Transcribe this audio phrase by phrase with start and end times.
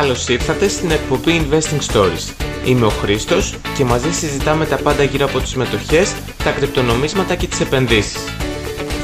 [0.00, 2.46] Καλώς ήρθατε στην εκπομπή Investing Stories.
[2.66, 7.46] Είμαι ο Χρήστος και μαζί συζητάμε τα πάντα γύρω από τις μετοχές, τα κρυπτονομίσματα και
[7.46, 8.18] τις επενδύσεις.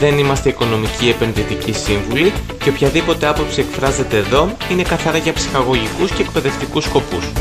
[0.01, 2.33] Δεν είμαστε οικονομικοί επενδυτικοί σύμβουλοι
[2.63, 7.33] και οποιαδήποτε άποψη εκφράζεται εδώ είναι καθαρά για ψυχαγωγικούς και εκπαιδευτικούς σκοπούς.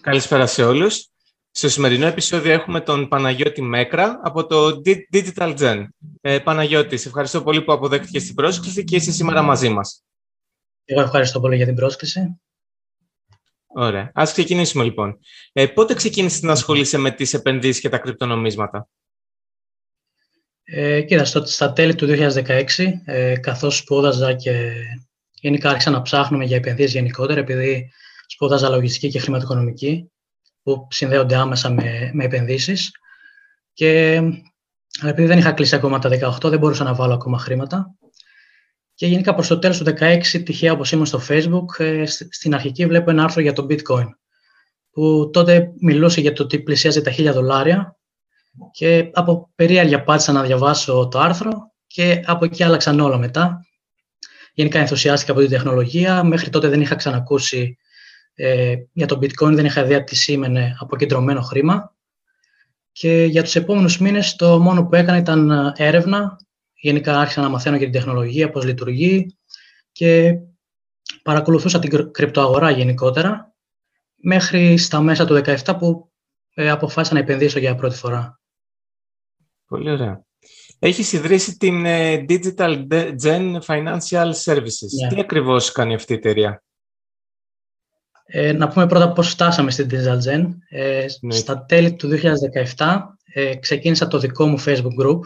[0.00, 1.06] Καλησπέρα σε όλους.
[1.50, 4.80] Στο σημερινό επεισόδιο έχουμε τον Παναγιώτη Μέκρα από το
[5.12, 5.84] Digital Gen.
[6.20, 10.04] Ε, Παναγιώτη, σε ευχαριστώ πολύ που αποδέχτηκες την πρόσκληση και είσαι σήμερα μαζί μας.
[10.84, 12.40] Εγώ ευχαριστώ πολύ για την πρόσκληση.
[13.66, 14.10] Ωραία.
[14.14, 15.18] Ας ξεκινήσουμε λοιπόν.
[15.52, 18.88] Ε, πότε ξεκίνησες να ασχολείσαι με τις επενδύσεις και τα κρυπτονομίσματα;
[20.62, 24.72] Ε, κοίτα, στο, στα τέλη του 2016, ε, καθώς σπούδαζα και
[25.40, 27.90] γενικά άρχισα να ψάχνουμε για επενδύσεις γενικότερα, επειδή
[28.26, 30.09] σπούδαζα λογιστική και χρηματοοικονομική,
[30.62, 32.90] που συνδέονται άμεσα με, με επενδύσεις.
[33.72, 34.20] Και
[35.02, 37.94] επειδή δεν είχα κλείσει ακόμα τα 18, δεν μπορούσα να βάλω ακόμα χρήματα.
[38.94, 42.86] Και γενικά προς το τέλος του 16, τυχαία όπως ήμουν στο Facebook, ε, στην αρχική
[42.86, 44.06] βλέπω ένα άρθρο για το bitcoin,
[44.90, 47.96] που τότε μιλούσε για το ότι πλησιάζει τα 1000 δολάρια
[48.72, 53.64] και από περίεργεια πάτησα να διαβάσω το άρθρο και από εκεί άλλαξαν όλα μετά.
[54.54, 57.78] Γενικά ενθουσιάστηκα από την τεχνολογία, μέχρι τότε δεν είχα ξανακούσει
[58.34, 61.94] ε, για το bitcoin δεν είχα ιδέα τι σήμαινε αποκεντρωμένο χρήμα.
[62.92, 66.36] Και για τους επόμενους μήνες το μόνο που έκανα ήταν ε, έρευνα.
[66.74, 69.36] Γενικά άρχισα να μαθαίνω για την τεχνολογία, πώς λειτουργεί
[69.92, 70.38] και
[71.22, 73.54] παρακολουθούσα την κρυπτοαγορά γενικότερα
[74.14, 76.10] μέχρι στα μέσα του 2017 που
[76.54, 78.40] ε, αποφάσισα να επενδύσω για πρώτη φορά.
[79.66, 80.24] Πολύ ωραία.
[80.78, 82.86] Έχεις ιδρύσει την ε, Digital
[83.22, 84.90] Gen Financial Services.
[85.02, 85.08] Ναι.
[85.08, 86.62] Τι ακριβώς κάνει αυτή η εταιρεία;
[88.32, 90.46] Ε, να πούμε πρώτα πώς φτάσαμε στην Digital Gen.
[90.68, 91.34] Ε, ναι.
[91.34, 92.08] Στα τέλη του
[92.76, 92.98] 2017
[93.32, 95.20] ε, ξεκίνησα το δικό μου Facebook group,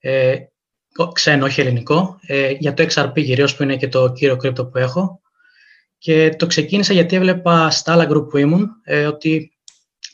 [0.00, 0.36] ε,
[1.12, 4.78] ξένο, όχι ελληνικό, ε, για το XRP κυρίως που είναι και το κύριο κρύπτο που
[4.78, 5.20] έχω.
[5.98, 9.52] Και το ξεκίνησα γιατί έβλεπα στα άλλα group που ήμουν ε, ότι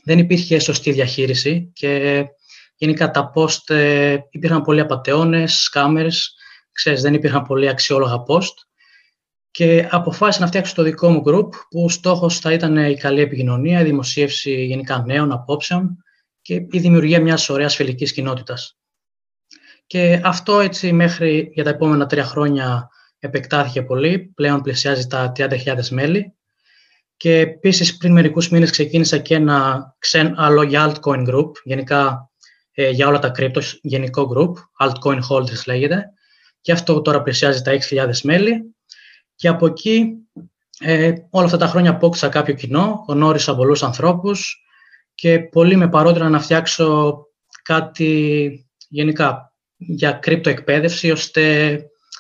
[0.05, 2.25] δεν υπήρχε σωστή διαχείριση και
[2.77, 6.17] γενικά τα post ε, υπήρχαν πολλοί απαταιώνες, scammers,
[6.73, 8.68] ξέρεις, δεν υπήρχαν πολλοί αξιόλογα post
[9.59, 13.81] και αποφάσισα να φτιάξω το δικό μου group που στόχος θα ήταν η καλή επικοινωνία,
[13.81, 16.05] η δημοσίευση γενικά νέων απόψεων
[16.43, 18.79] και η δημιουργία μιας ωραίας φιλικής κοινότητας.
[19.87, 22.89] Και αυτό έτσι μέχρι για τα επόμενα τρία χρόνια
[23.19, 26.35] επεκτάθηκε πολύ, πλέον πλησιάζει τα 30.000 μέλη.
[27.17, 32.31] Και επίσης πριν μερικούς μήνες ξεκίνησα και ένα ξεν, άλλο για altcoin group, γενικά
[32.73, 36.13] ε, για όλα τα crypto, γενικό group, altcoin holders λέγεται,
[36.61, 38.73] και αυτό τώρα πλησιάζει τα 6.000 μέλη
[39.39, 40.13] και από εκεί
[40.79, 44.63] ε, όλα αυτά τα χρόνια απόκτησα κάποιο κοινό, γνώρισα πολλούς ανθρώπους
[45.15, 47.19] και πολύ με παρότρινα να φτιάξω
[47.63, 51.79] κάτι γενικά για κρύπτο εκπαίδευση, ώστε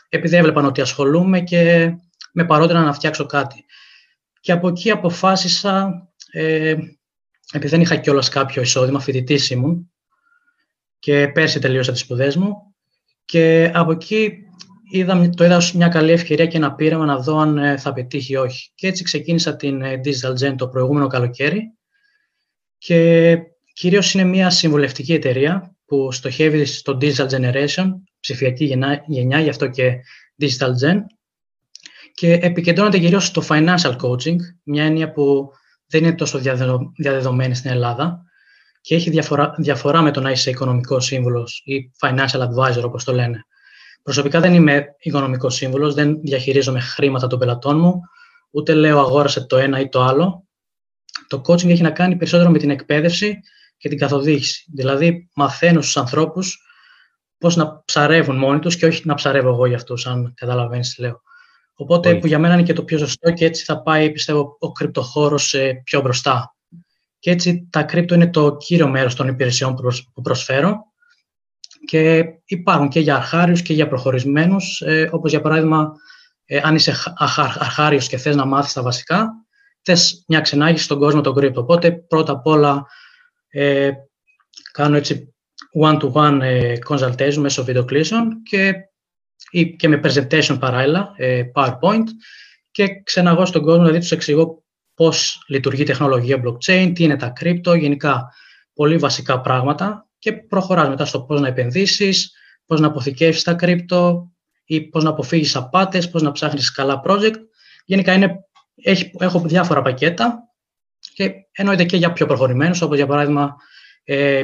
[0.08, 1.92] επειδή έβλεπαν ότι ασχολούμαι και
[2.32, 3.64] με παρότρινα να φτιάξω κάτι.
[4.40, 6.76] Και από εκεί αποφάσισα, ε,
[7.52, 9.92] επειδή δεν είχα κιόλας κάποιο εισόδημα, φοιτητής ήμουν
[10.98, 12.74] και πέρσι τελείωσα τις σπουδές μου
[13.24, 14.47] και από εκεί
[14.90, 17.92] είδα, το είδα ως μια καλή ευκαιρία και ένα πείραμα να δω αν ε, θα
[17.92, 18.70] πετύχει ή όχι.
[18.74, 21.72] Και έτσι ξεκίνησα την ε, Digital Gen το προηγούμενο καλοκαίρι
[22.78, 23.38] και
[23.72, 27.86] κυρίως είναι μια συμβουλευτική εταιρεία που στοχεύει στο Digital Generation,
[28.20, 28.64] ψηφιακή
[29.06, 29.92] γενιά, γι' αυτό και
[30.42, 30.96] Digital Gen
[32.14, 35.50] και επικεντρώνεται κυρίως στο financial coaching, μια έννοια που
[35.86, 36.38] δεν είναι τόσο
[36.96, 38.22] διαδεδομένη στην Ελλάδα
[38.80, 43.12] και έχει διαφορά, διαφορά με το να είσαι οικονομικός σύμβουλος ή financial advisor όπως το
[43.12, 43.46] λένε.
[44.02, 48.00] Προσωπικά δεν είμαι οικονομικός σύμβουλος, δεν διαχειρίζομαι χρήματα των πελατών μου,
[48.50, 50.46] ούτε λέω αγόρασε το ένα ή το άλλο.
[51.28, 53.40] Το coaching έχει να κάνει περισσότερο με την εκπαίδευση
[53.76, 54.64] και την καθοδήγηση.
[54.74, 56.62] Δηλαδή, μαθαίνω στους ανθρώπους
[57.38, 61.00] πώς να ψαρεύουν μόνοι τους και όχι να ψαρεύω εγώ για αυτούς, αν καταλαβαίνεις τι
[61.00, 61.22] λέω.
[61.74, 64.72] Οπότε, που για μένα είναι και το πιο σωστό και έτσι θα πάει, πιστεύω, ο
[64.72, 65.54] κρυπτοχώρος
[65.84, 66.56] πιο μπροστά.
[67.18, 69.74] Και έτσι τα κρύπτο είναι το κύριο μέρος των υπηρεσιών
[70.14, 70.76] που προσφέρω
[71.84, 75.92] και υπάρχουν και για αρχάριους και για προχωρισμένους, ε, όπως για παράδειγμα,
[76.44, 76.94] ε, αν είσαι
[77.58, 79.30] αρχάριος και θες να μάθεις τα βασικά,
[79.82, 81.60] θες μια ξενάγηση στον κόσμο των κρύπτο.
[81.60, 82.86] Οπότε, πρώτα απ' όλα,
[83.48, 83.90] ε,
[84.72, 85.34] κάνω έτσι
[85.82, 88.74] one-to-one ε, consultation μέσω βιντεοκλήσεων και,
[89.50, 92.04] ή, και με presentation παράλληλα, ε, PowerPoint,
[92.70, 94.64] και ξεναγώ στον κόσμο, δηλαδή τους εξηγώ
[94.94, 98.32] πώς λειτουργεί η τεχνολογία blockchain, τι είναι τα κρύπτο, γενικά
[98.74, 102.32] πολύ βασικά πράγματα και προχωράς μετά στο πώς να επενδύσεις,
[102.66, 104.30] πώς να αποθηκεύσεις τα κρύπτο
[104.64, 107.36] ή πώς να αποφύγεις απάτες, πώς να ψάχνεις καλά project.
[107.84, 108.36] Γενικά είναι,
[108.74, 110.42] έχει, έχω διάφορα πακέτα
[111.14, 113.56] και εννοείται και για πιο προχωρημένους, όπως για παράδειγμα
[114.04, 114.42] ε,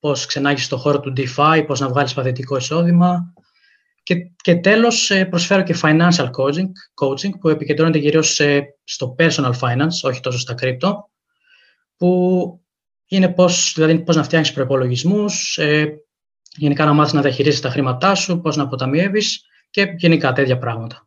[0.00, 3.32] πώς ξενάγεις στο χώρο του DeFi, πώς να βγάλεις παθητικό εισόδημα
[4.02, 6.68] Και, και τέλος ε, προσφέρω και financial coaching,
[7.02, 8.40] coaching που επικεντρώνεται κυρίως
[8.84, 10.92] στο personal finance, όχι τόσο στα crypto,
[11.96, 12.63] που
[13.16, 15.98] είναι πώς, δηλαδή πώς να φτιάξεις προπολογισμούς, ε,
[16.56, 21.06] γενικά να μάθεις να διαχειρίζεις τα χρήματά σου, πώς να αποταμιεύεις και γενικά τέτοια πράγματα.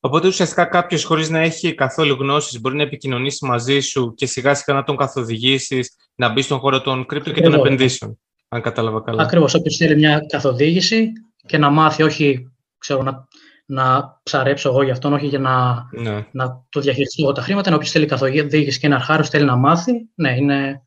[0.00, 4.54] Οπότε ουσιαστικά κάποιος χωρίς να έχει καθόλου γνώσεις μπορεί να επικοινωνήσει μαζί σου και σιγά
[4.54, 8.18] σιγά να τον καθοδηγήσεις να μπει στον χώρο των κρύπτων και των επενδύσεων.
[8.48, 9.22] Αν κατάλαβα καλά.
[9.22, 9.54] Ακριβώς.
[9.54, 11.12] Όποιος θέλει μια καθοδήγηση
[11.46, 13.26] και να μάθει, όχι ξέρω, να,
[13.66, 16.26] να ψαρέψω εγώ για αυτόν, όχι για να, ναι.
[16.32, 17.70] να το διαχειριστώ εγώ τα χρήματα.
[17.70, 20.82] Να όποιος θέλει καθοδήγηση και ένα χάρο θέλει να μάθει, ναι, είναι.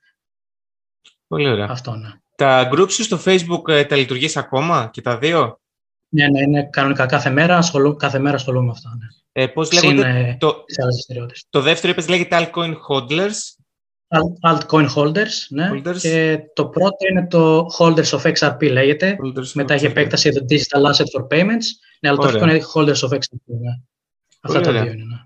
[1.27, 1.67] Πολύ ωραία.
[1.69, 2.09] Αυτό, ναι.
[2.35, 5.59] Τα groups σου στο Facebook ε, τα λειτουργείς ακόμα και τα δύο;
[6.09, 8.89] Ναι, ναι, είναι κανονικά κάθε μέρα, ασχολού, κάθε μέρα ασχολούμαι με αυτά.
[8.99, 9.07] Ναι.
[9.43, 10.63] Ε, πώς λέγονται, το,
[11.49, 13.35] το δεύτερο είπες λέγεται altcoin hodlers.
[14.41, 15.69] Altcoin holders, ναι.
[15.73, 15.97] Holders.
[15.97, 19.17] Και το πρώτο είναι το holders of XRP λέγεται.
[19.23, 21.67] Holders Μετά έχει επέκταση το digital asset for payments.
[21.99, 23.79] Ναι, αλλά το αυτό είναι holders of XRP, ναι.
[24.41, 25.17] Αυτά τα δύο είναι, ναι.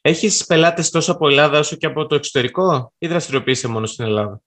[0.00, 4.42] Έχεις πελάτες τόσο από Ελλάδα όσο και από το εξωτερικό ή δραστηριοποιείσαι μόνο στην Ελλάδα;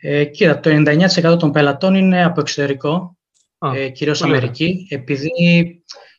[0.00, 3.16] Ε, κοίτα, το 99% των πελατών είναι από εξωτερικό
[3.74, 5.30] ε, κυρίως Αμερική, επειδή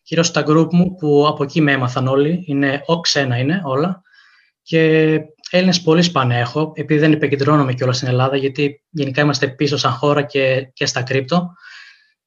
[0.04, 4.02] κυρίως τα group μου που από εκεί με έμαθαν όλοι, είναι ο ξένα είναι όλα
[4.62, 5.20] και
[5.50, 9.92] Έλληνες πολύ σπάνια έχω, επειδή δεν επικεντρώνομαι κιόλας στην Ελλάδα, γιατί γενικά είμαστε πίσω σαν
[9.92, 11.54] χώρα και, και στα κρύπτο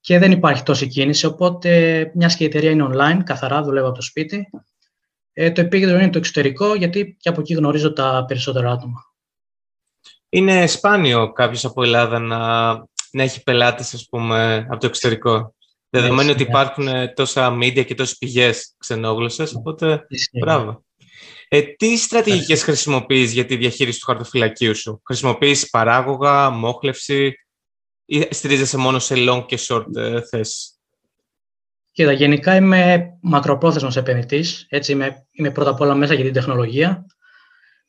[0.00, 3.96] και δεν υπάρχει τόση κίνηση, οπότε μια και η εταιρεία είναι online, καθαρά δουλεύω από
[3.96, 4.50] το σπίτι.
[5.32, 9.13] Ε, το επίκεντρο είναι το εξωτερικό, γιατί και από εκεί γνωρίζω τα περισσότερα άτομα.
[10.34, 12.38] Είναι σπάνιο κάποιος από Ελλάδα να
[13.14, 15.54] να έχει πελάτες, ας πούμε, από το εξωτερικό.
[15.90, 20.06] Δεδομένου ότι υπάρχουν ε, τόσα media και τόσες πηγές ξενόγλωσσες, οπότε
[20.40, 20.84] μπράβο.
[21.48, 27.34] Ε, τι στρατηγικές χρησιμοποιείς για τη διαχείριση του χαρτοφυλακίου σου; Χρησιμοποιείς παράγωγα, μόχλευση
[28.04, 30.78] ή στηρίζεσαι μόνο σε long και short ε, θέσεις;
[31.92, 34.66] Κοίτα, γενικά είμαι μακροπρόθεσμος επενδυτής.
[34.68, 37.06] Έτσι είμαι, είμαι πρώτα απ' όλα μέσα για την τεχνολογία.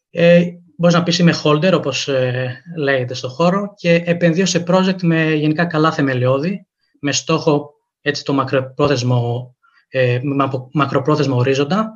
[0.09, 0.45] Ε,
[0.77, 5.33] Μπορείς να πεις είμαι holder, όπως ε, λέγεται στο χώρο, και επενδύω σε project με
[5.33, 6.68] γενικά καλά θεμελιώδη,
[7.00, 9.56] με στόχο έτσι, το μακροπρόθεσμο,
[9.88, 10.19] ε,
[10.72, 11.92] μακροπρόθεσμο ορίζοντα.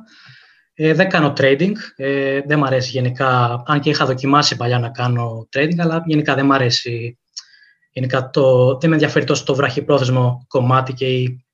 [0.74, 4.88] Ε, δεν κάνω trading, ε, δεν μου αρέσει γενικά, αν και είχα δοκιμάσει παλιά να
[4.88, 7.18] κάνω trading, αλλά γενικά δεν μου αρέσει,
[7.90, 11.44] γενικά το, δεν με ενδιαφέρει τόσο το βραχυπρόθεσμο κομμάτι και η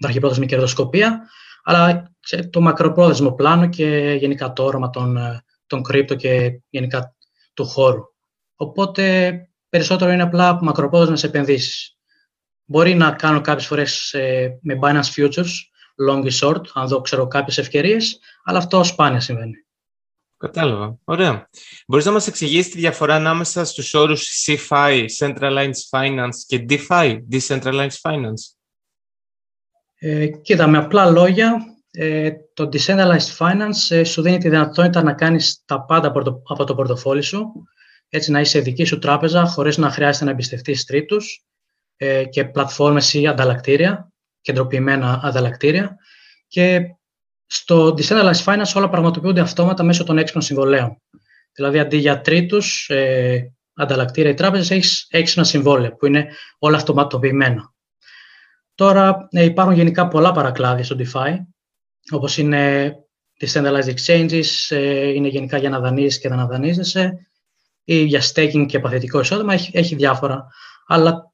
[0.00, 1.20] βραχυπρόθεσμη κερδοσκοπία,
[1.64, 2.10] αλλά
[2.50, 7.14] το μακροπρόθεσμο πλάνο και γενικά το όρομα των ε, των κρύπτο και γενικά
[7.54, 8.02] του χώρου.
[8.54, 9.34] Οπότε
[9.68, 11.96] περισσότερο είναι απλά μακροπρόθεσμες επενδύσεις.
[12.64, 15.50] Μπορεί να κάνω κάποιες φορές ε, με Binance Futures,
[16.08, 19.64] long ή short, αν δω ξέρω κάποιες ευκαιρίες, αλλά αυτό σπάνια συμβαίνει.
[20.36, 20.98] Κατάλαβα.
[21.04, 21.48] Ωραία.
[21.86, 28.00] Μπορείς να μας εξηγήσεις τη διαφορά ανάμεσα στους όρους CFI, Centralized Finance και DeFi, Decentralized
[28.02, 28.56] Finance;
[29.98, 31.56] Ε, κοίτα, με απλά λόγια,
[31.90, 36.42] ε, το Decentralized Finance ε, σου δίνει τη δυνατότητα να κάνεις τα πάντα από το,
[36.48, 37.52] από το πορτοφόλι σου,
[38.08, 41.44] έτσι να είσαι δική σου τράπεζα χωρίς να χρειάζεται να εμπιστευτείς τρίτους
[41.96, 45.96] ε, και πλατφόρμες ή ανταλλακτήρια, κεντροποιημένα ανταλλακτήρια.
[46.48, 46.80] Και
[47.46, 50.96] στο Decentralized Finance όλα πραγματοποιούνται αυτόματα μέσω των έξυπνων συμβολέων.
[51.52, 56.26] Δηλαδή, αντί για τρίτους ε, ανταλλακτήρια ή τράπεζες, έχεις, έχεις ένα συμβόλαιο που είναι
[56.58, 57.74] όλα αυτοματοποιημένα.
[58.74, 61.36] Τώρα ε, υπάρχουν γενικά πολλά παρακλάδια στο DeFi
[62.10, 62.94] όπως είναι
[63.40, 67.30] decentralized exchanges, ε, είναι γενικά για να δανείζεις και να δανείζεσαι,
[67.84, 70.46] ή για staking και παθητικό εισόδημα, έχει, έχει διάφορα.
[70.86, 71.32] Αλλά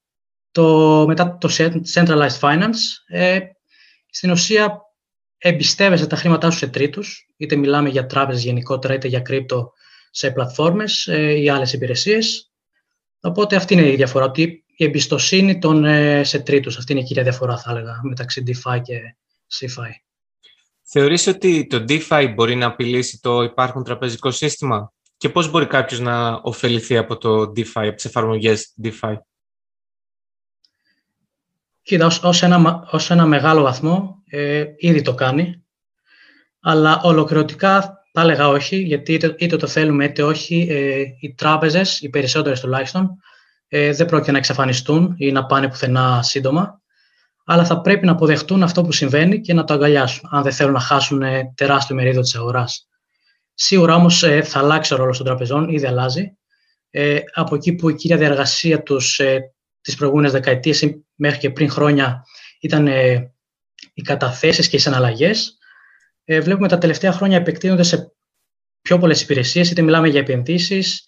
[0.51, 1.49] το, μετά το
[1.95, 3.39] centralized finance, ε,
[4.11, 4.81] στην ουσία
[5.39, 9.73] εμπιστεύεσαι τα χρήματά σου σε τρίτους, είτε μιλάμε για τράπεζες γενικότερα, είτε για κρύπτο
[10.11, 12.53] σε πλατφόρμες ε, ή άλλες υπηρεσίες.
[13.21, 17.05] Οπότε αυτή είναι η διαφορά, ότι η εμπιστοσύνη των, ε, σε τρίτους, αυτή είναι η
[17.05, 19.01] κύρια διαφορά θα έλεγα μεταξύ DeFi και
[19.59, 20.06] CeFi.
[20.89, 26.01] Θεωρείς ότι το DeFi μπορεί να απειλήσει το υπάρχον τραπεζικό σύστημα; Και πώς μπορεί κάποιος
[26.01, 29.17] να ωφεληθεί από το DeFi, από τις εφαρμογές DeFi;
[31.83, 35.65] Κοίτα, ως, ένα, ως ένα μεγάλο βαθμό ε, ήδη το κάνει,
[36.61, 42.09] αλλά ολοκληρωτικά θα έλεγα όχι, γιατί είτε, το θέλουμε είτε όχι, ε, οι τράπεζες, οι
[42.09, 43.17] περισσότερες τουλάχιστον,
[43.69, 46.81] ε, δεν πρόκειται να εξαφανιστούν ή να πάνε πουθενά σύντομα
[47.49, 50.73] αλλά θα πρέπει να αποδεχτούν αυτό που συμβαίνει και να το αγκαλιάσουν, αν δεν θέλουν
[50.73, 52.89] να χάσουν ε, τεράστιο μερίδιο της αγοράς.
[53.55, 56.37] Σίγουρα όμως ε, θα αλλάξει ο ρόλος των τραπεζών, ήδη αλλάζει.
[56.91, 61.71] Ε, από εκεί που η κύρια διαργασία τους ε, τις προηγούμενες δεκαετίες μέχρι και πριν
[61.71, 62.25] χρόνια
[62.61, 63.33] ήταν ε,
[63.95, 65.59] οι καταθέσεις και οι συναλλαγές,
[66.25, 68.13] ε, βλέπουμε τα τελευταία χρόνια επεκτείνονται σε
[68.81, 71.07] πιο πολλές υπηρεσίες, είτε μιλάμε για επενδύσεις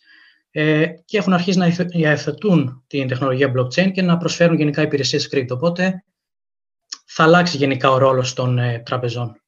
[0.50, 5.50] ε, και έχουν αρχίσει να υιοθετούν την τεχνολογία blockchain και να προσφέρουν γενικά υπηρεσίες crypto.
[5.50, 6.04] Οπότε
[7.10, 9.42] θα αλλάξει γενικά ο ρόλος των ε, τραπεζών.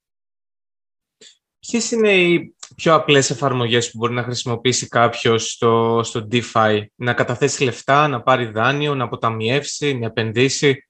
[1.58, 7.12] Ποιες είναι οι πιο απλές εφαρμογές που μπορεί να χρησιμοποιήσει κάποιος στο, στο DeFi, να
[7.12, 10.84] καταθέσει λεφτά, να πάρει δάνειο, να αποταμιεύσει, να επενδύσει;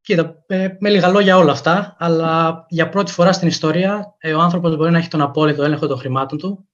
[0.00, 4.40] Κοίτα, ε, με λίγα λόγια όλα αυτά, αλλά για πρώτη φορά στην ιστορία ε, ο
[4.40, 6.68] άνθρωπος μπορεί να έχει τον απόλυτο έλεγχο των χρημάτων του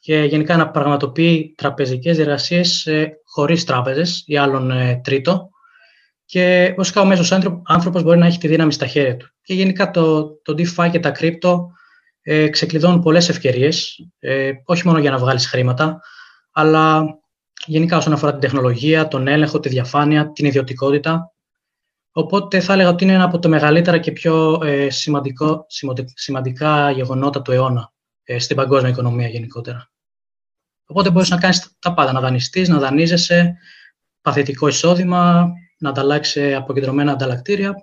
[0.00, 2.88] και γενικά να πραγματοποιεί τραπεζικές διεργασίες
[3.24, 5.50] χωρίς τράπεζες ή άλλον τρίτο,
[6.26, 7.32] και βασικά ο μέσος
[7.66, 9.30] άνθρωπος μπορεί να έχει τη δύναμη στα χέρια του.
[9.42, 11.70] Και γενικά το, το DeFi και τα κρύπτο
[12.22, 16.00] ε, ξεκλειδώνουν πολλές ευκαιρίες, ε, όχι μόνο για να βγάλεις χρήματα,
[16.50, 17.04] αλλά
[17.66, 21.32] γενικά όσον αφορά την τεχνολογία, τον έλεγχο, τη διαφάνεια, την ιδιωτικότητα.
[22.12, 25.66] Οπότε θα έλεγα ότι είναι ένα από τα μεγαλύτερα και πιο ε, σημαντικό,
[26.14, 27.92] σημαντικά γεγονότα του αιώνα
[28.24, 29.90] ε, στην παγκόσμια οικονομία γενικότερα.
[30.86, 33.56] Οπότε μπορείς να κάνεις τα πάντα, να δανειστείς, να δανείζεσαι,
[34.20, 37.74] παθητικό εισόδημα, να ανταλλάξεις αποκεντρωμένα ανταλλακτήρια.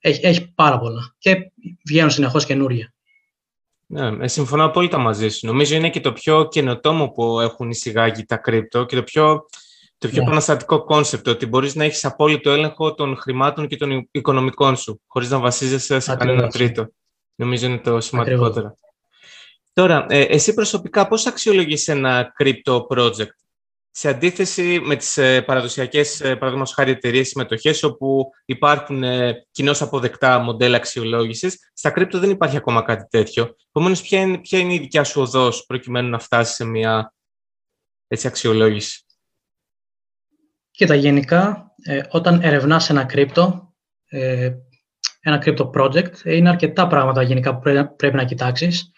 [0.00, 1.52] Έχει, έχει πάρα πολλά και
[1.86, 2.94] βγαίνουν συνεχώς καινούργια.
[3.86, 5.46] Ναι, ε, συμφωνώ απόλυτα μαζί σου.
[5.46, 9.46] Νομίζω είναι και το πιο καινοτόμο που έχουν εισαγάγει τα crypto και το πιο,
[9.98, 10.22] το πιο ναι.
[10.22, 15.30] επαναστατικό concept, ότι μπορείς να έχεις απόλυτο έλεγχο των χρημάτων και των οικονομικών σου, χωρίς
[15.30, 16.88] να βασίζεσαι σε κανένα τρίτο.
[17.34, 18.74] Νομίζω είναι το σημαντικότερο.
[19.72, 23.36] Τώρα, ε, εσύ προσωπικά πώς αξιολογείς ένα crypto project?
[23.94, 29.82] Σε αντίθεση με τις ε, παραδοσιακές, ε, παραδείγματος χάρη εταιρείες συμμετοχές, όπου υπάρχουν ε, κοινώς
[29.82, 33.56] αποδεκτά μοντέλα αξιολόγησης, στα κρύπτο δεν υπάρχει ακόμα κάτι τέτοιο.
[33.68, 37.14] Επομένως, ποια είναι, ποια είναι η δικιά σου οδός προκειμένου να φτάσεις σε μια
[38.08, 39.04] έτσι, αξιολόγηση;
[40.70, 41.74] Κοίτα, γενικά,
[42.10, 43.74] όταν ερευνάς ένα κρύπτο,
[45.20, 47.60] ένα κρύπτο project, είναι αρκετά πράγματα γενικά που
[47.96, 48.90] πρέπει να κοιτάξεις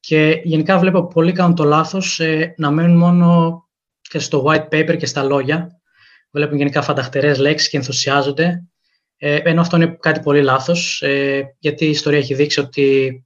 [0.00, 2.20] και γενικά βλέπω πολλοί κάνουν το λάθος
[2.56, 3.63] να μένουν μόνο
[4.14, 5.80] και στο white paper και στα λόγια.
[6.30, 8.64] Βλέπουν γενικά φανταχτερές λέξεις και ενθουσιάζονται.
[9.16, 13.24] Ε, ενώ αυτό είναι κάτι πολύ λάθος, ε, γιατί η ιστορία έχει δείξει ότι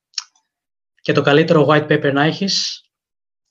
[1.00, 2.83] και το καλύτερο white paper να έχεις,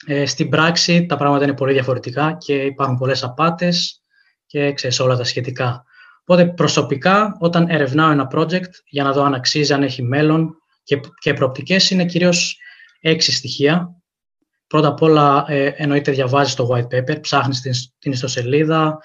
[0.05, 4.01] ε, στην πράξη τα πράγματα είναι πολύ διαφορετικά και υπάρχουν πολλές απάτες
[4.45, 5.83] και ξέρεις όλα τα σχετικά.
[6.21, 10.99] Οπότε προσωπικά όταν ερευνάω ένα project για να δω αν αξίζει, αν έχει μέλλον και,
[11.19, 12.57] και προοπτικές είναι κυρίως
[12.99, 13.96] έξι στοιχεία
[14.67, 18.97] Πρώτα απ' όλα, ε, εννοείται διαβάζεις το white paper, ψάχνεις την, την ιστοσελίδα,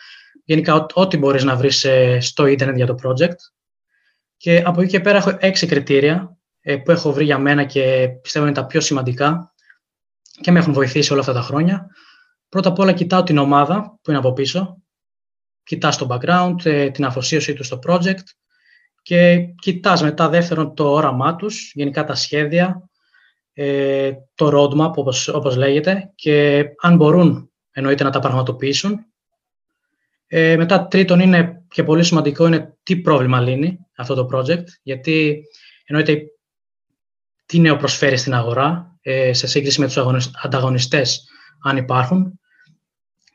[0.44, 3.36] γενικά ό,τι μπορείς να βρεις ε, στο ίντερνετ για το project.
[4.36, 8.08] Και από εκεί και πέρα έχω έξι κριτήρια ε, που έχω βρει για μένα και
[8.22, 9.54] πιστεύω είναι τα πιο σημαντικά
[10.40, 11.86] και με έχουν βοηθήσει όλα αυτά τα χρόνια.
[12.48, 14.82] Πρώτα απ' όλα κοιτάω την ομάδα που είναι από πίσω,
[15.62, 18.24] κοιτάς το background, ε, την αφοσίωσή τους στο project
[19.02, 22.90] και κοιτάς μετά δεύτερον το όραμά τους, γενικά τα σχέδια,
[23.52, 29.06] ε, το roadmap, όπως, όπως λέγεται, και αν μπορούν εννοείται να τα πραγματοποιήσουν.
[30.26, 35.42] Ε, μετά τρίτον είναι και πολύ σημαντικό είναι τι πρόβλημα λύνει αυτό το project, γιατί
[35.84, 36.22] εννοείται
[37.46, 41.28] τι νέο προσφέρει στην αγορά ε, σε σύγκριση με τους ανταγωνιστές
[41.62, 42.40] αν υπάρχουν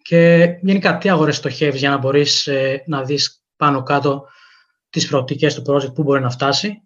[0.01, 4.27] και γενικά τι αγορές στοχεύεις για να μπορείς ε, να δεις πάνω κάτω
[4.89, 6.81] τις προοπτικές του project που μπορεί να φτάσει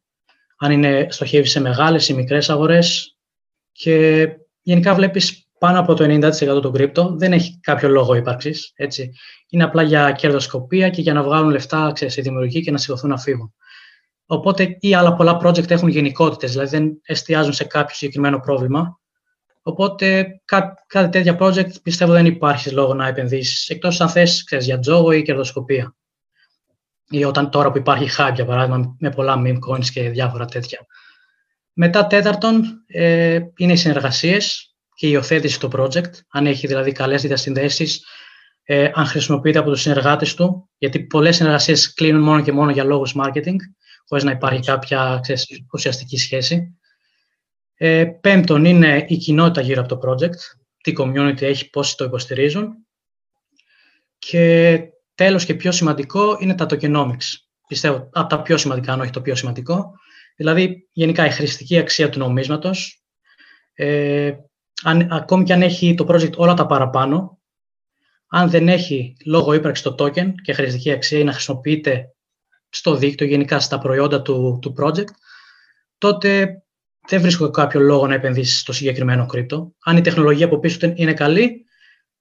[0.57, 3.11] αν είναι στοχεύεις σε μεγάλες ή μικρές αγορές
[3.81, 4.27] και
[4.61, 8.73] γενικά βλέπεις πάνω από το 90% των κρύπτο δεν έχει κάποιο λόγο ύπαρξης.
[9.50, 13.09] Είναι απλά για κερδοσκοπία και για να βγάλουν λεφτά ξέρεις, οι δημιουργοί και να σηκωθούν
[13.09, 13.53] να φύγουν.
[14.25, 19.00] Οπότε ή άλλα πολλά project έχουν γενικότητες, δηλαδή δεν εστιάζουν σε κάποιο συγκεκριμένο πρόβλημα.
[19.61, 24.79] Οπότε κά, κάτι τέτοια project πιστεύω δεν υπάρχει λόγο να επενδύσεις, εκτός αν θες για
[24.79, 25.95] τζόγο ή κερδοσκοπία.
[27.09, 30.85] Ή όταν τώρα που υπάρχει hype, για παράδειγμα, με πολλά meme coins και διάφορα τέτοια.
[31.74, 37.22] Μετά τέταρτον ε, είναι οι συνεργασίες και η υιοθέτηση του project, αν έχει δηλαδή καλές
[37.22, 38.06] διασυνδέσεις,
[38.63, 42.84] ε, αν χρησιμοποιείται από τους συνεργάτες του, γιατί πολλές συνεργασίες κλείνουν μόνο και μόνο για
[42.84, 43.56] λόγους marketing,
[44.08, 46.78] χωρίς να υπάρχει κάποια ξέρεις, ουσιαστική σχέση.
[47.75, 50.38] Ε, πέμπτον είναι η κοινότητα γύρω από το project,
[50.84, 52.68] τι community έχει, πόσοι το υποστηρίζουν.
[54.18, 54.80] Και
[55.16, 57.28] τέλος και πιο σημαντικό είναι τα tokenomics.
[57.68, 59.94] Πιστεύω από τα πιο σημαντικά, αν όχι το πιο σημαντικό,
[60.41, 63.03] Δηλαδή, γενικά η χρηστική αξία του νομίσματος,
[63.74, 64.31] ε,
[64.83, 67.39] αν, ακόμη και αν έχει το project όλα τα παραπάνω,
[68.27, 72.15] αν δεν έχει λόγο ύπαρξης το token και χρηστική αξία ή να χρησιμοποιείται
[72.69, 75.12] στο δίκτυο, γενικά στα προϊόντα του, του project,
[75.98, 76.62] τότε
[77.07, 79.75] δεν βρίσκω κάποιο λόγο να επενδύσεις στο συγκεκριμένο κρύπτο.
[79.83, 81.65] Αν η τεχνολογία από πίσω είναι καλή,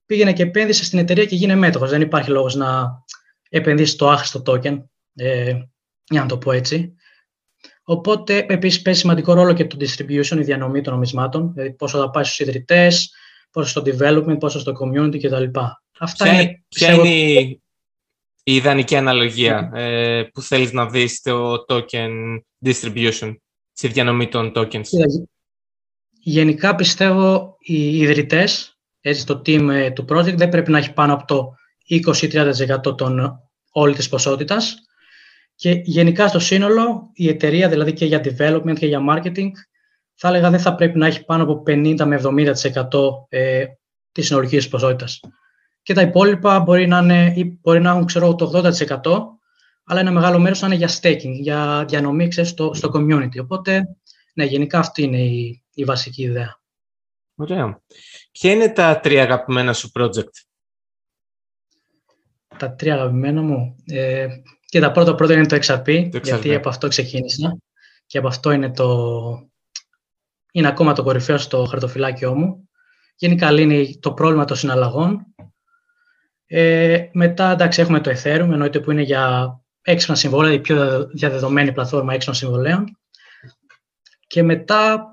[0.07, 1.91] πήγαινε και επένδυσε στην εταιρεία και γίνε μέτοχος.
[1.91, 2.89] Δεν υπάρχει λόγος να
[3.49, 4.83] επενδύσεις το άχρηστο token,
[5.15, 5.55] ε,
[6.05, 6.95] για να το πω έτσι.
[7.91, 12.11] Οπότε, επίσης, παίζει σημαντικό ρόλο και το distribution, η διανομή των νομισμάτων, δηλαδή πόσο θα
[12.11, 13.13] πάει στους ιδρυτές,
[13.51, 15.59] πόσο στο development, πόσο στο community κτλ.
[15.99, 17.61] Αυτά ποια, είναι, ποια είναι η,
[18.43, 22.11] η ιδανική αναλογία ε, που θέλεις να δεις στο token
[22.65, 23.37] distribution,
[23.73, 24.87] στη διανομή των tokens;
[26.23, 31.13] Γενικά πιστεύω οι ιδρυτές, έτσι το team ε, του project δεν πρέπει να έχει πάνω
[31.13, 31.55] από το
[32.87, 34.85] 20-30% των όλη της ποσότητας
[35.61, 39.51] και γενικά στο σύνολο η εταιρεία, δηλαδή και για development και για marketing,
[40.15, 42.55] θα έλεγα δεν θα πρέπει να έχει πάνω από 50 με 70%
[43.29, 43.65] ε,
[44.13, 45.21] της συνολικής ποσότητας.
[45.83, 48.99] Και τα υπόλοιπα μπορεί να, είναι, ή μπορεί να έχουν ξέρω, το 80%,
[49.85, 53.41] αλλά ένα μεγάλο μέρος να είναι για staking, για διανομή ξέρεις, στο, στο community.
[53.41, 53.97] Οπότε,
[54.35, 56.61] ναι, γενικά αυτή είναι η, η βασική ιδέα.
[57.35, 57.83] Ωραία.
[58.33, 60.35] Ποια είναι τα τρία αγαπημένα σου project?
[62.57, 63.77] Τα τρία αγαπημένα μου.
[63.87, 64.27] Ε,
[64.71, 67.57] και τα πρώτα πρώτα είναι το XRP, το γιατί από αυτό ξεκίνησα
[68.07, 69.51] και από αυτό είναι, το...
[70.53, 72.69] είναι ακόμα το κορυφαίο στο χαρτοφυλάκιό μου.
[73.17, 75.27] Γενικά λύνει το πρόβλημα των συναλλαγών.
[76.47, 81.73] Ε, μετά, εντάξει, έχουμε το Ethereum, εννοείται που είναι για έξυπνα συμβόλαια, η πιο διαδεδομένη
[81.73, 82.99] πλατφόρμα έξυπνων συμβολέων.
[84.27, 85.13] Και μετά,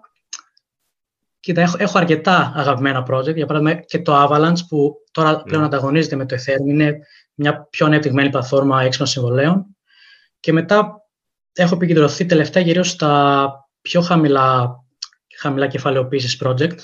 [1.39, 5.67] κοίτα, έχω, έχω αρκετά αγαπημένα project, για παράδειγμα και το Avalanche, που τώρα πλέον ναι.
[5.67, 6.99] ανταγωνίζεται με το Ethereum, είναι
[7.37, 9.77] μια πιο ανεπτυγμένη πλατφόρμα έξυπνων συμβολέων.
[10.39, 11.01] Και μετά
[11.53, 13.51] έχω επικεντρωθεί τελευταία γύρω στα
[13.81, 14.75] πιο χαμηλά,
[15.37, 16.77] χαμηλά κεφαλαιοποίησης project.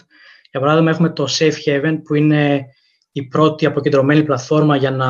[0.51, 2.65] Για παράδειγμα, έχουμε το Safe Haven, που είναι
[3.11, 5.07] η πρώτη αποκεντρωμένη πλατφόρμα για να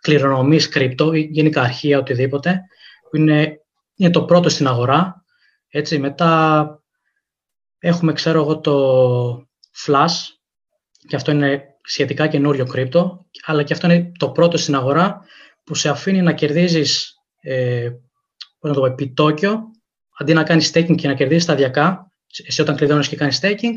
[0.00, 2.60] κληρονομείς κρυπτο ή γενικά αρχεία, οτιδήποτε,
[3.10, 3.60] που είναι,
[3.94, 5.24] είναι το πρώτο στην αγορά.
[5.68, 6.66] Έτσι, μετά
[7.78, 9.46] έχουμε, ξέρω εγώ, το
[9.86, 10.16] Flash,
[11.08, 15.20] και αυτό είναι σχετικά καινούριο κρύπτο, αλλά και αυτό είναι το πρώτο στην αγορά
[15.64, 17.90] που σε αφήνει να κερδίζεις ε,
[18.60, 19.60] να το επιτόκιο,
[20.18, 22.12] αντί να κάνεις staking και να κερδίζεις σταδιακά,
[22.46, 23.74] εσύ όταν κλειδώνεις και κάνεις staking,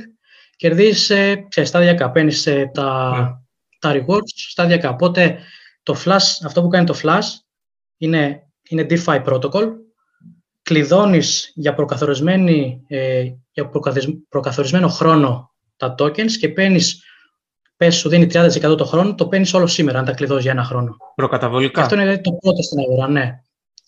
[0.56, 3.20] κερδίζεις ε, σταδιακά, παίρνεις ε, τα, yeah.
[3.20, 3.34] Ναι.
[3.80, 4.90] τα rewards σταδιακά.
[4.90, 5.40] Οπότε
[5.84, 7.26] το flash, αυτό που κάνει το flash
[7.98, 9.68] είναι, είναι DeFi protocol,
[10.62, 13.70] κλειδώνεις για, προκαθορισμένη, ε, για
[14.30, 17.04] προκαθορισμένο χρόνο τα tokens και παίρνεις
[17.78, 20.64] πες σου δίνει 30% το χρόνο, το παίρνεις όλο σήμερα, αν τα κλειδώσεις για ένα
[20.64, 20.98] χρόνο.
[21.16, 21.82] Προκαταβολικά.
[21.82, 23.40] αυτό είναι το πρώτο στην αγορά, ναι.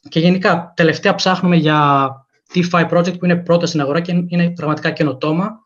[0.10, 2.10] Και γενικά, τελευταία ψάχνουμε για
[2.54, 5.60] DeFi project που είναι πρώτα στην αγορά και είναι πραγματικά καινοτόμα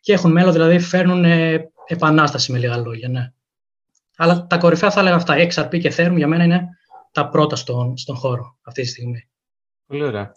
[0.00, 3.32] και έχουν μέλλον, δηλαδή φέρνουν ε, επανάσταση με λίγα λόγια, ναι.
[4.16, 6.68] Αλλά τα κορυφαία θα έλεγα αυτά, XRP και Ethereum για μένα είναι
[7.12, 9.28] τα πρώτα στον, στον χώρο αυτή τη στιγμή.
[9.86, 10.32] Πολύ ωραία.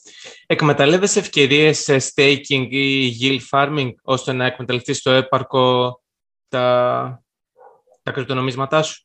[0.45, 5.99] Εκμεταλλεύεσαι ευκαιρίες staking ή yield farming ώστε να εκμεταλλευτείς το έπαρκο
[6.47, 7.23] τα,
[8.09, 9.03] τα κρυπτονομίσματά σου;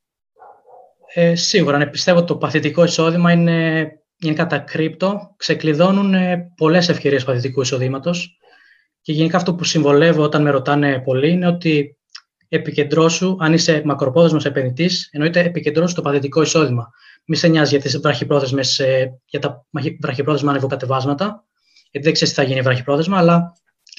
[1.15, 3.89] Ε, σίγουρα, ναι, πιστεύω ότι το παθητικό εισόδημα είναι,
[4.21, 5.35] είναι κατά κρύπτο.
[5.37, 8.39] Ξεκλειδώνουν ε, πολλές ευκαιρίες παθητικού εισοδήματος.
[9.01, 11.99] Και γενικά αυτό που συμβολεύω όταν με ρωτάνε πολλοί είναι ότι
[12.49, 16.91] επικεντρώσου, αν είσαι μακροπρόθεσμος επενδυτής, εννοείται επικεντρώσου το παθητικό εισόδημα.
[17.27, 19.67] Μη σε νοιάζει για, τις ε, για τα
[20.01, 21.45] βραχυπρόθεσμα ανεβοκατεβάσματα,
[21.91, 23.53] γιατί δεν ξέρεις τι θα γίνει βραχυπρόθεσμα, αλλά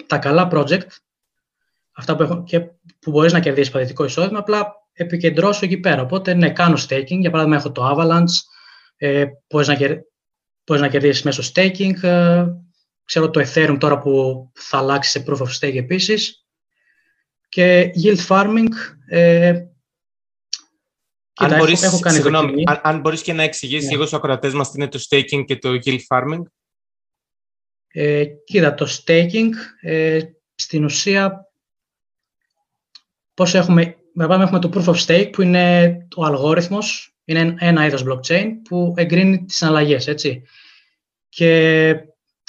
[0.08, 0.88] τα καλά project
[1.96, 2.60] αυτά που, έχω, και
[3.00, 6.02] που μπορείς να κερδίσεις παθητικό εισόδημα, απλά επικεντρώσω εκεί πέρα.
[6.02, 7.20] Οπότε, ναι, κάνω staking.
[7.20, 8.40] Για παράδειγμα, έχω το Avalanche,
[8.96, 9.78] ε, μπορείς, να,
[10.66, 12.04] μπορείς να κερδίσεις μέσω staking.
[12.04, 12.46] Ε,
[13.06, 16.46] ξέρω το Ethereum τώρα που θα αλλάξει σε Proof of Stake επίσης.
[17.50, 18.68] Και yield farming,
[19.08, 19.70] ε, αν,
[21.34, 23.86] κοίτα, μπορείς, έχω, κάνει συγγνώμη, αν, αν, μπορείς και να εξηγήσεις yeah.
[23.86, 23.92] Ναι.
[23.92, 26.42] λίγο στους ακροατές μας τι είναι το staking και το yield farming.
[27.88, 29.50] Ε, κοίτα, το staking
[29.82, 30.20] ε,
[30.56, 31.50] στην ουσία
[33.34, 38.48] πώς έχουμε, έχουμε το proof of stake που είναι ο αλγόριθμος, είναι ένα είδος blockchain
[38.70, 40.44] που εγκρίνει τις αναλλαγές, έτσι.
[41.30, 41.96] Και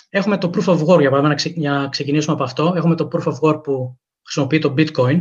[0.09, 3.33] έχουμε το proof of work, για παράδειγμα, για να ξεκινήσουμε από αυτό, έχουμε το proof
[3.33, 5.21] of work που χρησιμοποιεί το bitcoin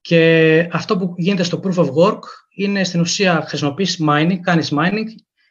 [0.00, 2.18] και αυτό που γίνεται στο proof of work
[2.54, 5.04] είναι στην ουσία χρησιμοποιείς mining, κάνεις mining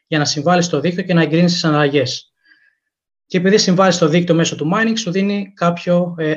[0.07, 2.33] για να συμβάλλεις στο δίκτυο και να εγκρίνεις τις αναλλαγές.
[3.25, 6.35] Και επειδή συμβάλλεις στο δίκτυο μέσω του mining, σου δίνει κάποιο, ε,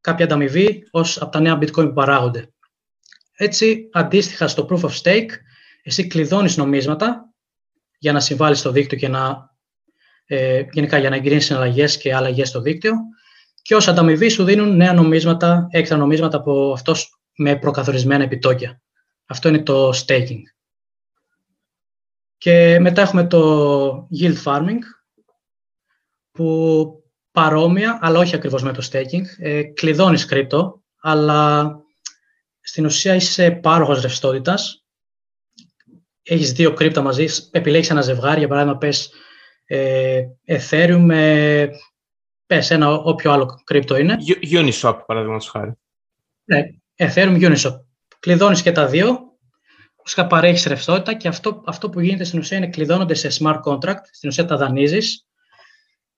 [0.00, 2.52] κάποια ανταμοιβή ως από τα νέα bitcoin που παράγονται.
[3.42, 5.30] Έτσι, αντίστοιχα στο proof of stake,
[5.82, 7.34] εσύ κλειδώνεις νομίσματα
[7.98, 9.50] για να συμβάλλεις στο δίκτυο και να,
[10.26, 12.94] ε, γενικά για να εγκρίνεις συναλλαγές και αλλαγές στο δίκτυο
[13.62, 18.82] και ως ανταμοιβή σου δίνουν νέα νομίσματα, έξτρα νομίσματα από αυτός με προκαθορισμένα επιτόκια.
[19.26, 20.42] Αυτό είναι το staking.
[22.38, 24.78] Και μετά έχουμε το yield farming,
[26.30, 26.86] που
[27.30, 29.24] παρόμοια, αλλά όχι ακριβώς με το staking.
[29.38, 31.74] Ε, κλειδώνεις κρύπτο, αλλά
[32.60, 34.84] στην ουσία είσαι πάροχος ρευστότητας.
[36.22, 39.12] Έχεις δύο κρύπτα μαζί, επιλέγεις ένα ζευγάρι, για παράδειγμα πες
[39.64, 41.70] ε, Ethereum με
[42.46, 44.16] πες ένα όποιο άλλο κρύπτο είναι.
[44.52, 45.72] Uniswap, παράδειγμα χάρη.
[46.44, 46.62] Ναι,
[46.96, 47.80] Ethereum Uniswap.
[48.20, 49.18] Κλειδώνεις και τα δύο,
[50.04, 54.04] ουσιαστικά παρέχεις ρευστότητα και αυτό, αυτό που γίνεται στην ουσία είναι κλειδώνονται σε smart contract,
[54.10, 55.24] στην ουσία τα δανείζεις.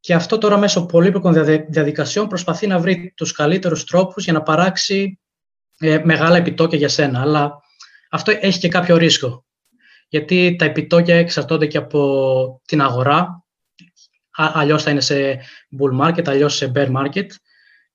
[0.01, 1.33] Και αυτό τώρα μέσω πολύπλοκων
[1.69, 5.21] διαδικασιών προσπαθεί να βρει τους καλύτερους τρόπους για να παράξει
[5.83, 7.21] ε, μεγάλα επιτόκια για σένα.
[7.21, 7.61] Αλλά
[8.11, 9.45] αυτό έχει και κάποιο ρίσκο.
[10.09, 13.45] Γιατί τα επιτόκια εξαρτώνται και από την αγορά.
[14.37, 15.41] Αλλιώς θα είναι σε
[15.81, 17.27] bull market, αλλιώς σε bear market.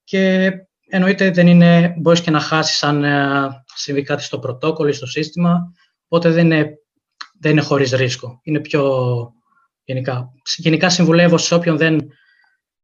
[0.04, 0.52] Και
[0.89, 5.06] εννοείται δεν είναι, μπορείς και να χάσεις αν ε, συμβεί κάτι στο πρωτόκολλο ή στο
[5.06, 5.71] σύστημα,
[6.08, 6.73] οπότε δεν είναι,
[7.39, 8.39] δεν είναι χωρίς ρίσκο.
[8.43, 8.84] Είναι πιο
[9.84, 10.30] γενικά.
[10.56, 12.00] Γενικά συμβουλεύω σε όποιον δεν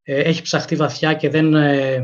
[0.03, 1.97] ε, έχει ψαχτεί βαθιά και δεν, ε,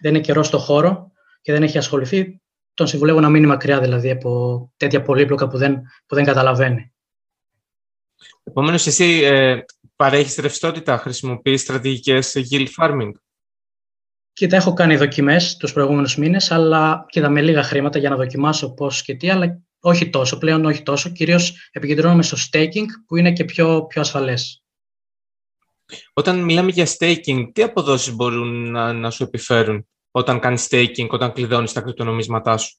[0.00, 1.12] δεν είναι καιρός στο χώρο
[1.44, 2.40] και δεν έχει ασχοληθεί,
[2.74, 6.92] τον συμβουλεύω να μείνει μακριά δηλαδή από τέτοια πολύπλοκα που δεν, που δεν καταλαβαίνει.
[8.42, 9.64] Επομένως, εσύ ε,
[9.96, 13.10] παρέχεις ρευστότητα, χρησιμοποιείς στρατηγικές yield farming;
[14.32, 18.74] Κοίτα, έχω κάνει δοκιμές τους προηγούμενους μήνες, αλλά κοίτα με λίγα χρήματα για να δοκιμάσω
[18.74, 21.10] πώς και τι, αλλά όχι τόσο, πλέον όχι τόσο.
[21.10, 24.62] Κυρίως επικεντρώνομαι στο staking, που είναι και πιο, πιο ασφαλές.
[26.12, 31.32] Όταν μιλάμε για staking, τι αποδόσεις μπορούν να, να σου επιφέρουν; Όταν κάνεις staking, όταν
[31.32, 32.78] κλειδώνεις τα κρυπτονομίσματά σου;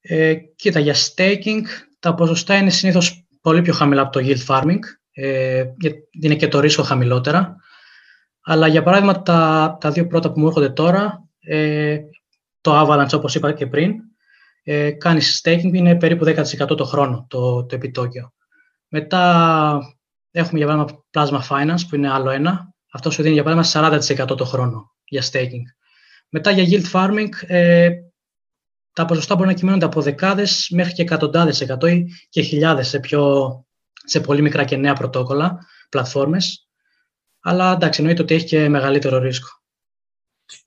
[0.00, 1.62] Ε, κοίτα, για staking
[1.98, 4.78] τα ποσοστά είναι συνήθως πολύ πιο χαμηλά από το yield farming.
[5.12, 5.64] Ε,
[6.22, 7.56] είναι και το ρίσκο χαμηλότερα.
[8.42, 11.98] Αλλά για παράδειγμα τα, τα δύο πρώτα που μου έρχονται τώρα, ε,
[12.60, 13.94] το Avalanche όπως είπα και πριν,
[14.62, 18.32] ε, κάνεις staking είναι περίπου 10% το χρόνο το, το επιτόκιο.
[18.88, 19.80] Μετά
[20.30, 22.74] έχουμε για παράδειγμα Plasma Finance που είναι άλλο ένα.
[22.92, 25.62] Αυτό σου δίνει για παράδειγμα 40% το χρόνο για staking.
[26.28, 27.90] Μετά για yield farming ε,
[28.92, 33.00] τα ποσοστά μπορεί να κυμαίνονται από δεκάδες μέχρι και εκατοντάδες εκατό ή και χιλιάδες σε,
[33.00, 33.64] πιο,
[34.04, 36.68] σε πολύ μικρά και νέα πρωτόκολλα, πλατφόρμες.
[37.40, 39.48] Αλλά εντάξει, εννοείται ότι έχει και μεγαλύτερο ρίσκο.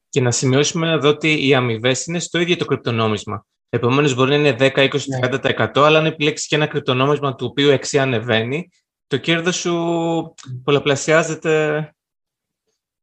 [0.10, 3.46] Και να σημειώσουμε εδώ ότι οι αμοιβές είναι στο ίδιο το κρυπτονόμισμα.
[3.70, 4.90] Επομένως, μπορεί να είναι 10, 20,
[5.22, 8.70] 30%, αλλά αν επιλέξεις και ένα κρυπτονόμισμα του οποίου εξή ανεβαίνει,
[9.08, 9.74] το κέρδος σου
[10.64, 11.94] πολλαπλασιάζεται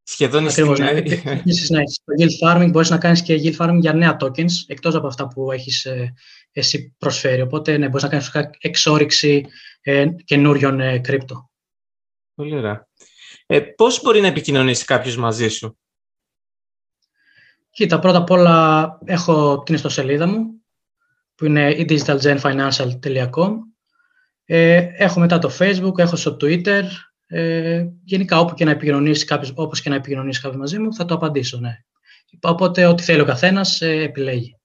[0.08, 0.88] σχεδόν Ακριβώς, ναι.
[1.24, 4.94] Επίσης, ναι, στο yield farming μπορείς να κάνεις και yield farming για νέα tokens, εκτός
[4.94, 6.14] από αυτά που έχεις ε,
[6.52, 7.40] εσύ προσφέρει.
[7.40, 9.46] Οπότε, ναι, μπορείς να κάνεις εξόριξη
[9.80, 11.50] ε, καινούριων ε, κρύπτο.
[12.34, 12.88] Πολύ ωραία.
[13.46, 15.78] Ε, πώς μπορεί να επικοινωνήσει κάποιος μαζί σου;
[17.70, 20.62] Κοίτα, πρώτα απ' όλα έχω την ιστοσελίδα μου,
[21.34, 23.52] που είναι digitalgenfinancial.com.
[24.44, 26.82] Ε, έχω μετά το Facebook, έχω στο Twitter.
[27.26, 31.04] Ε, γενικά, όπου και να επικοινωνήσει κάποιος, όπως και να επικοινωνήσει κάποιος μαζί μου, θα
[31.04, 31.84] το απαντήσω, ναι.
[32.40, 34.58] Οπότε, ό,τι θέλει ο καθένας, ε, επιλέγει.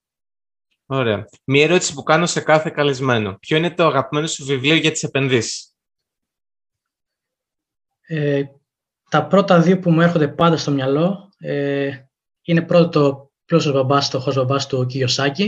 [0.86, 1.26] Ωραία.
[1.44, 3.38] Μία ερώτηση που κάνω σε κάθε καλεσμένο.
[3.40, 5.76] Ποιο είναι το αγαπημένο σου βιβλίο για τις επενδύσεις;
[8.08, 8.44] Ε,
[9.10, 11.92] τα πρώτα δύο που μου έρχονται πάντα στο μυαλό ε,
[12.42, 15.48] είναι πρώτο το πλούσιος μπαμπάς, το χος μπαμπάς του Κiyosaki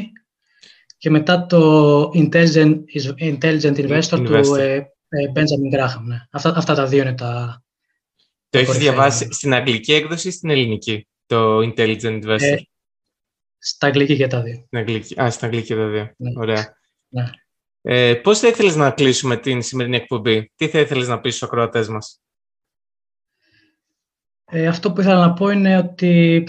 [0.98, 2.80] και μετά το Intelligent,
[3.20, 4.86] Intelligent Investor, του ε, ε,
[5.34, 6.02] Benjamin Graham.
[6.04, 6.18] Ναι.
[6.32, 7.64] Αυτά, αυτά τα δύο είναι τα...
[8.50, 12.40] Το έχεις διαβάσει στην αγγλική έκδοση ή στην ελληνική, το Intelligent Investor.
[12.40, 12.56] Ε,
[13.58, 14.64] στα αγγλική και τα δύο.
[14.66, 16.14] Στην αγγλική, α, στα αγγλική και τα δύο.
[16.18, 16.32] Ναι.
[16.36, 16.78] Ωραία.
[17.08, 17.30] Ναι.
[17.82, 21.48] Ε, πώς θα ήθελες να κλείσουμε την σημερινή εκπομπή, τι θα ήθελες να πεις στους
[21.48, 22.22] ακροατές μας;
[24.46, 26.48] Ε, αυτό που ήθελα να πω είναι ότι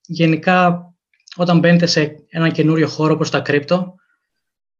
[0.00, 0.90] γενικά
[1.36, 3.94] όταν μπαίνετε σε ένα καινούριο χώρο όπως τα κρύπτο,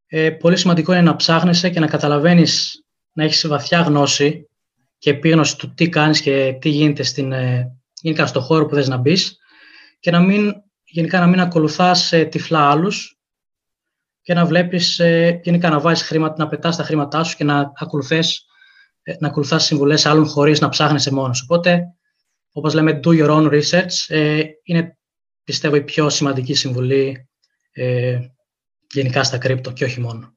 [0.06, 2.84] ε, πολύ σημαντικό είναι να ψάχνεσαι και να καταλαβαίνεις,
[3.16, 4.48] να έχεις βαθιά γνώση
[4.98, 8.88] και επίγνωση του τι κάνεις και τι γίνεται στην, ε, γενικά στο χώρο που θες
[8.88, 9.36] να μπεις
[10.00, 10.52] και να μην,
[10.84, 13.18] γενικά να μην ακολουθάς ε, τυφλά άλλους
[14.22, 17.72] και να βλέπεις, ε, γενικά να βάζεις χρήματα, να πετάς τα χρήματά σου και να
[17.74, 18.44] ακολουθείς
[19.02, 21.42] ε, να ακολουθάς συμβουλές άλλων χωρίς να ψάχνεσαι μόνος.
[21.42, 21.84] Οπότε,
[22.52, 24.98] όπως λέμε, do your own research, ε, είναι
[25.44, 27.28] πιστεύω η πιο σημαντική συμβουλή
[27.72, 28.18] ε,
[28.92, 30.35] γενικά στα κρύπτο και όχι μόνο.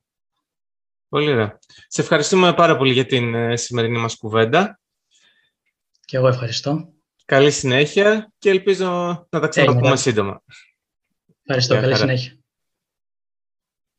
[1.10, 1.60] Πολύ ωραία.
[1.88, 4.80] Σε ευχαριστούμε πάρα πολύ για την ε, σημερινή μας κουβέντα.
[6.06, 6.94] Και εγώ ευχαριστώ.
[7.26, 8.88] Καλή συνέχεια και ελπίζω
[9.30, 10.44] να τα ξαναπούμε σύντομα.
[11.44, 11.76] Ευχαριστώ.
[11.76, 12.39] Καλή συνέχεια.